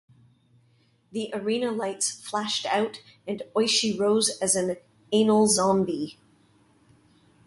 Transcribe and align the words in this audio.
The 1.11 1.29
arena 1.31 1.71
lights 1.71 2.09
flashed 2.09 2.65
out 2.65 3.03
and 3.27 3.43
Oishi 3.55 3.99
rose 3.99 4.35
as 4.41 4.55
an 4.55 4.77
"anal 5.11 5.45
zombie". 5.45 6.17